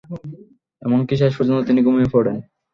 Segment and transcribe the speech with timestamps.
[0.81, 2.35] এমনকি শেষ পর্যন্ত তিনি ঘুমিয়ে পড়েন।